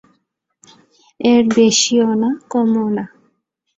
[1.19, 3.05] এর বেশিও না, কমও না।